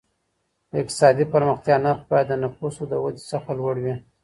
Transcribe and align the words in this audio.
د 0.71 0.73
اقتصادي 0.81 1.25
پرمختیا 1.33 1.75
نرخ 1.85 2.01
باید 2.11 2.27
د 2.29 2.33
نفوسو 2.43 2.83
د 2.87 2.93
ودي 3.03 3.23
څخه 3.31 3.49
لوړ 3.59 3.75
وي. 3.83 3.95